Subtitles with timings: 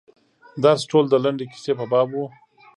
[0.63, 2.17] درس ټول د لنډې کیسې په باب و.